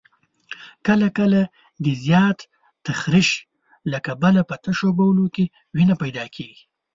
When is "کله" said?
0.87-1.07, 1.17-1.41